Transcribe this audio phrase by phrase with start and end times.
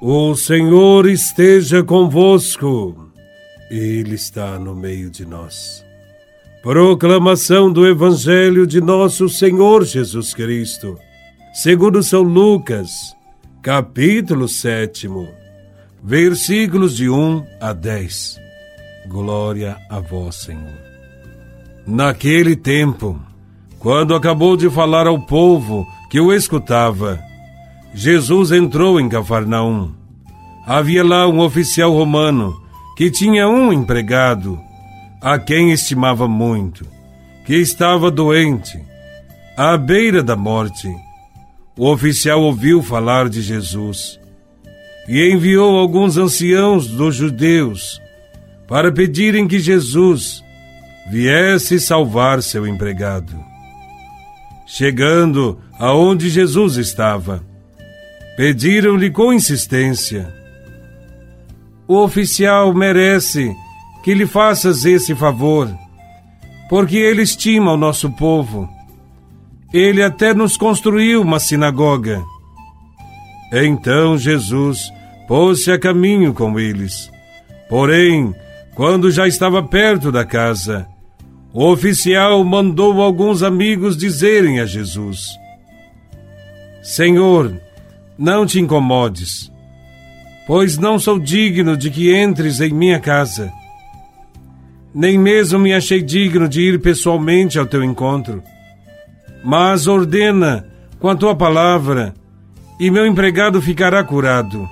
[0.00, 3.10] O Senhor esteja convosco,
[3.70, 5.82] Ele está no meio de nós.
[6.62, 10.98] Proclamação do Evangelho de Nosso Senhor Jesus Cristo,
[11.54, 13.16] segundo São Lucas,
[13.62, 15.08] capítulo 7,
[16.04, 18.38] versículos de 1 a 10.
[19.08, 20.78] Glória a Vós, Senhor.
[21.86, 23.18] Naquele tempo,
[23.78, 27.18] quando acabou de falar ao povo que o escutava,
[27.98, 29.90] Jesus entrou em Cafarnaum.
[30.66, 32.54] Havia lá um oficial romano
[32.94, 34.60] que tinha um empregado,
[35.18, 36.86] a quem estimava muito,
[37.46, 38.78] que estava doente,
[39.56, 40.94] à beira da morte.
[41.74, 44.20] O oficial ouviu falar de Jesus
[45.08, 47.98] e enviou alguns anciãos dos judeus
[48.68, 50.44] para pedirem que Jesus
[51.10, 53.34] viesse salvar seu empregado.
[54.66, 57.42] Chegando aonde Jesus estava,
[58.36, 60.32] Pediram-lhe com insistência:
[61.88, 63.56] O oficial merece
[64.04, 65.68] que lhe faças esse favor,
[66.68, 68.68] porque ele estima o nosso povo.
[69.72, 72.22] Ele até nos construiu uma sinagoga.
[73.52, 74.92] Então Jesus
[75.26, 77.10] pôs-se a caminho com eles.
[77.68, 78.34] Porém,
[78.74, 80.86] quando já estava perto da casa,
[81.52, 85.30] o oficial mandou alguns amigos dizerem a Jesus:
[86.82, 87.58] Senhor,
[88.18, 89.52] não te incomodes,
[90.46, 93.52] pois não sou digno de que entres em minha casa.
[94.94, 98.42] Nem mesmo me achei digno de ir pessoalmente ao teu encontro.
[99.44, 100.66] Mas ordena
[100.98, 102.14] com a tua palavra,
[102.80, 104.66] e meu empregado ficará curado.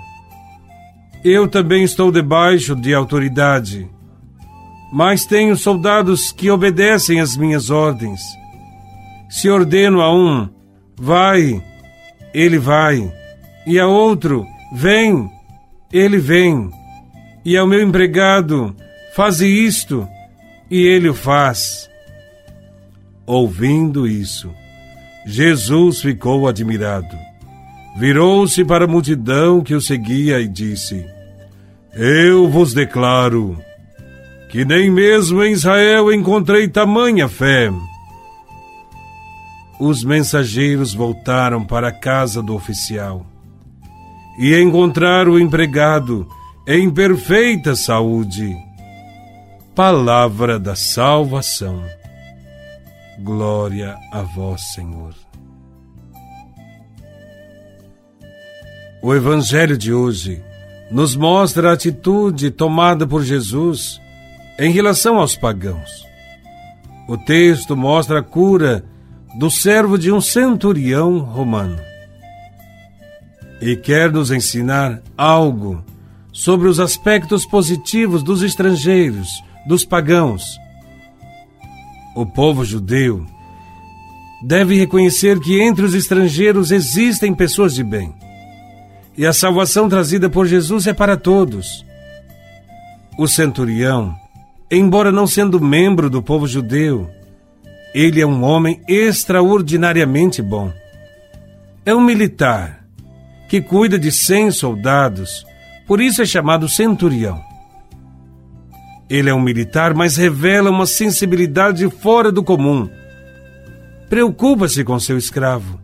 [1.22, 3.88] Eu também estou debaixo de autoridade,
[4.92, 8.20] mas tenho soldados que obedecem às minhas ordens.
[9.28, 10.48] Se ordeno a um,
[10.96, 11.62] vai,
[12.32, 13.12] ele vai
[13.66, 15.30] e a outro: Vem,
[15.92, 16.70] ele vem.
[17.44, 18.74] E ao meu empregado:
[19.14, 20.08] Faze isto,
[20.70, 21.88] e ele o faz.
[23.26, 24.50] Ouvindo isso,
[25.26, 27.16] Jesus ficou admirado.
[27.96, 31.06] Virou-se para a multidão que o seguia e disse:
[31.92, 33.56] Eu vos declaro
[34.50, 37.72] que nem mesmo em Israel encontrei tamanha fé.
[39.80, 43.26] Os mensageiros voltaram para a casa do oficial
[44.38, 46.26] e encontrar o empregado
[46.66, 48.56] em perfeita saúde.
[49.74, 51.82] Palavra da salvação.
[53.20, 55.14] Glória a vós, Senhor.
[59.02, 60.42] O Evangelho de hoje
[60.90, 64.00] nos mostra a atitude tomada por Jesus
[64.58, 66.04] em relação aos pagãos.
[67.08, 68.84] O texto mostra a cura
[69.38, 71.93] do servo de um centurião romano
[73.64, 75.82] e quer nos ensinar algo
[76.30, 80.44] sobre os aspectos positivos dos estrangeiros, dos pagãos.
[82.14, 83.24] O povo judeu
[84.42, 88.14] deve reconhecer que entre os estrangeiros existem pessoas de bem.
[89.16, 91.86] E a salvação trazida por Jesus é para todos.
[93.18, 94.14] O centurião,
[94.70, 97.08] embora não sendo membro do povo judeu,
[97.94, 100.70] ele é um homem extraordinariamente bom.
[101.86, 102.83] É um militar
[103.48, 105.44] que cuida de cem soldados,
[105.86, 107.42] por isso é chamado centurião.
[109.08, 112.88] Ele é um militar, mas revela uma sensibilidade fora do comum.
[114.08, 115.78] Preocupa-se com seu escravo.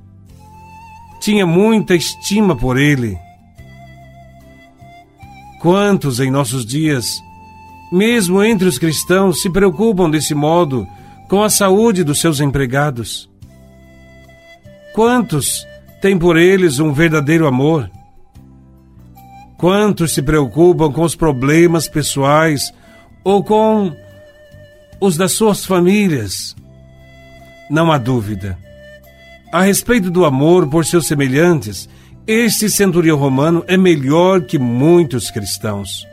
[1.21, 3.19] Tinha muita estima por ele.
[5.61, 7.23] Quantos em nossos dias,
[7.93, 10.87] mesmo entre os cristãos, se preocupam desse modo
[11.29, 13.29] com a saúde dos seus empregados?
[14.95, 15.67] Quantos
[16.01, 17.91] tem por eles um verdadeiro amor.
[19.59, 22.73] Quantos se preocupam com os problemas pessoais
[23.23, 23.95] ou com
[24.99, 26.57] os das suas famílias?
[27.71, 28.59] Não há dúvida.
[29.53, 31.89] A respeito do amor por seus semelhantes,
[32.27, 36.07] este centurião romano é melhor que muitos cristãos.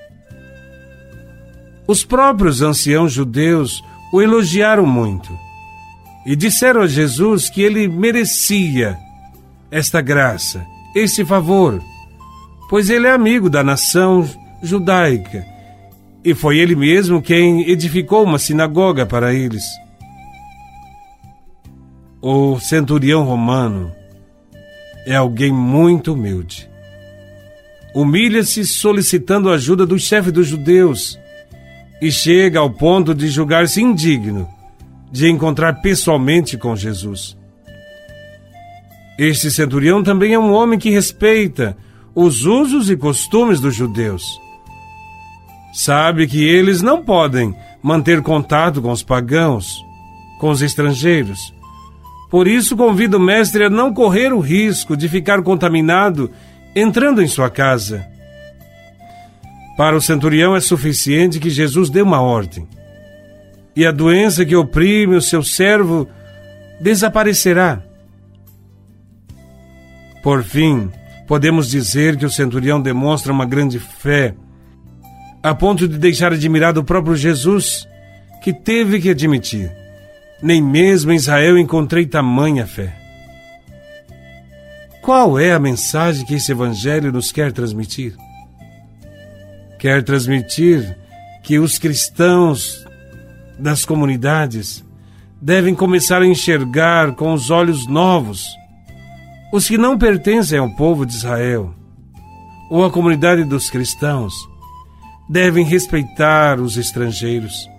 [1.88, 3.81] Os próprios anciãos judeus
[4.12, 5.31] o elogiaram muito
[6.25, 8.97] e disseram a Jesus que ele merecia
[9.71, 10.65] esta graça,
[10.95, 11.81] este favor,
[12.69, 14.27] pois ele é amigo da nação
[14.61, 15.45] judaica
[16.23, 19.63] e foi ele mesmo quem edificou uma sinagoga para eles.
[22.21, 23.93] O centurião romano
[25.05, 26.69] é alguém muito humilde.
[27.95, 31.17] Humilha-se solicitando a ajuda do chefe dos judeus
[32.01, 34.49] e chega ao ponto de julgar-se indigno
[35.09, 37.37] de encontrar pessoalmente com Jesus.
[39.17, 41.75] Este centurião também é um homem que respeita
[42.13, 44.23] os usos e costumes dos judeus.
[45.73, 49.77] Sabe que eles não podem manter contato com os pagãos,
[50.39, 51.53] com os estrangeiros.
[52.29, 56.29] Por isso, convido o mestre a não correr o risco de ficar contaminado
[56.75, 58.05] entrando em sua casa.
[59.77, 62.67] Para o centurião é suficiente que Jesus dê uma ordem,
[63.75, 66.07] e a doença que oprime o seu servo
[66.81, 67.87] desaparecerá.
[70.27, 70.91] Por fim,
[71.25, 74.35] podemos dizer que o centurião demonstra uma grande fé,
[75.41, 77.88] a ponto de deixar admirado o próprio Jesus,
[78.44, 79.71] que teve que admitir:
[80.44, 82.94] nem mesmo em Israel encontrei tamanha fé.
[85.01, 88.13] Qual é a mensagem que esse evangelho nos quer transmitir?
[89.79, 90.94] Quer transmitir
[91.41, 92.85] que os cristãos
[93.57, 94.83] das comunidades
[95.41, 98.45] devem começar a enxergar com os olhos novos
[99.51, 101.73] os que não pertencem ao povo de Israel
[102.69, 104.33] ou à comunidade dos cristãos
[105.29, 107.69] devem respeitar os estrangeiros,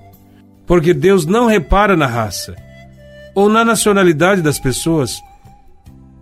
[0.66, 2.54] porque Deus não repara na raça
[3.34, 5.22] ou na nacionalidade das pessoas,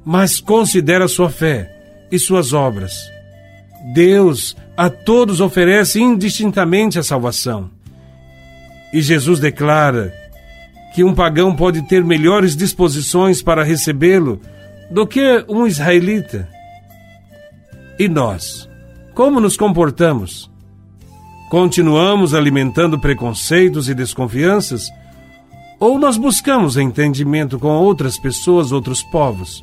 [0.05, 1.73] mas considera sua fé
[2.11, 2.95] e suas obras.
[3.95, 7.71] Deus a todos oferece indistintamente a salvação.
[8.93, 10.13] E Jesus declara
[10.95, 14.41] que um pagão pode ter melhores disposições para recebê-lo
[14.91, 16.49] do que um israelita.
[17.99, 18.69] E nós,
[19.15, 20.51] como nos comportamos?
[21.51, 24.89] Continuamos alimentando preconceitos e desconfianças?
[25.79, 29.61] Ou nós buscamos entendimento com outras pessoas, outros povos?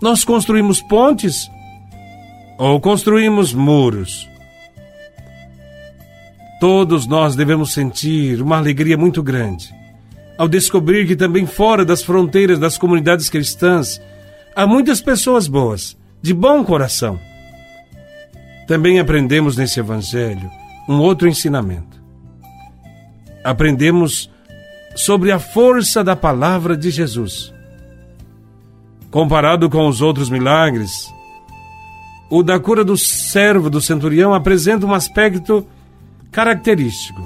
[0.00, 1.50] Nós construímos pontes
[2.58, 4.28] ou construímos muros?
[6.60, 9.74] Todos nós devemos sentir uma alegria muito grande
[10.38, 14.00] ao descobrir que também fora das fronteiras das comunidades cristãs
[14.56, 17.20] há muitas pessoas boas, de bom coração.
[18.66, 20.50] Também aprendemos nesse Evangelho
[20.88, 22.02] um outro ensinamento.
[23.44, 24.30] Aprendemos
[24.96, 27.52] sobre a força da palavra de Jesus.
[29.10, 31.12] Comparado com os outros milagres,
[32.30, 35.66] o da cura do servo do centurião apresenta um aspecto
[36.32, 37.22] característico.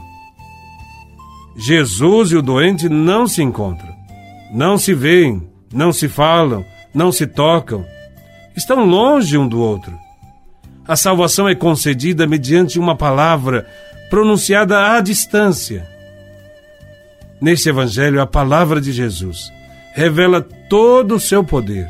[1.57, 3.95] Jesus e o doente não se encontram,
[4.53, 6.65] não se veem, não se falam,
[6.95, 7.87] não se tocam,
[8.57, 9.97] estão longe um do outro.
[10.87, 13.67] A salvação é concedida mediante uma palavra
[14.09, 15.87] pronunciada à distância.
[17.41, 19.53] Neste Evangelho, a palavra de Jesus
[19.95, 21.89] revela todo o seu poder.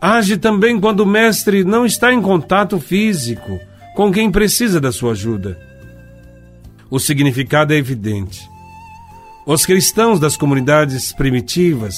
[0.00, 3.58] Age também quando o Mestre não está em contato físico
[3.96, 5.58] com quem precisa da sua ajuda.
[6.88, 8.48] O significado é evidente.
[9.44, 11.96] Os cristãos das comunidades primitivas,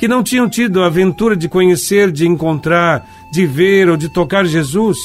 [0.00, 4.46] que não tinham tido a aventura de conhecer, de encontrar, de ver ou de tocar
[4.46, 4.96] Jesus,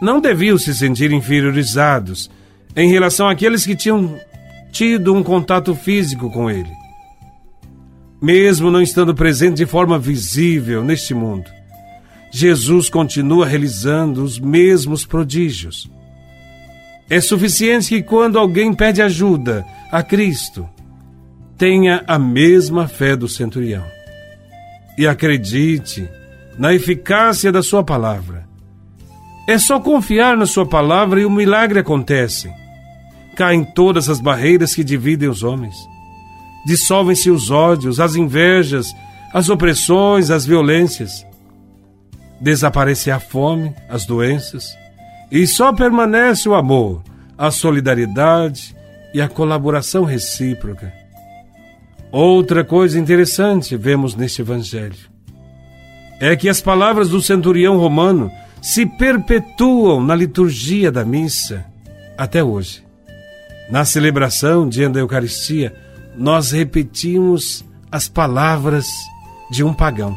[0.00, 2.30] não deviam se sentir inferiorizados
[2.74, 4.18] em relação àqueles que tinham
[4.72, 6.70] tido um contato físico com ele.
[8.18, 11.44] Mesmo não estando presente de forma visível neste mundo,
[12.30, 15.86] Jesus continua realizando os mesmos prodígios.
[17.10, 20.66] É suficiente que quando alguém pede ajuda a Cristo,
[21.56, 23.84] tenha a mesma fé do centurião
[24.98, 26.08] e acredite
[26.58, 28.46] na eficácia da sua palavra.
[29.48, 32.50] É só confiar na sua palavra e o milagre acontece.
[33.36, 35.76] Caem todas as barreiras que dividem os homens.
[36.66, 38.94] Dissolvem-se os ódios, as invejas,
[39.32, 41.26] as opressões, as violências
[42.40, 44.76] desaparece a fome, as doenças,
[45.30, 47.02] e só permanece o amor,
[47.36, 48.74] a solidariedade
[49.12, 50.92] e a colaboração recíproca.
[52.10, 54.96] Outra coisa interessante vemos neste Evangelho
[56.20, 58.30] é que as palavras do centurião romano
[58.62, 61.64] se perpetuam na liturgia da missa
[62.16, 62.82] até hoje.
[63.70, 65.74] Na celebração diante da Eucaristia,
[66.16, 68.88] nós repetimos as palavras
[69.50, 70.16] de um pagão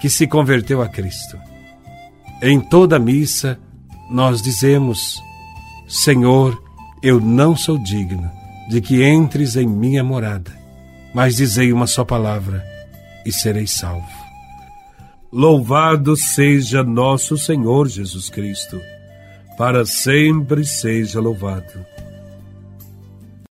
[0.00, 1.38] que se converteu a Cristo.
[2.42, 3.58] Em toda missa,
[4.10, 5.22] nós dizemos:
[5.88, 6.60] Senhor,
[7.02, 8.30] eu não sou digno
[8.68, 10.52] de que entres em minha morada,
[11.18, 12.64] mas dizei uma só palavra
[13.26, 14.06] e serei salvo.
[15.32, 18.80] Louvado seja nosso Senhor Jesus Cristo,
[19.56, 21.84] para sempre seja louvado.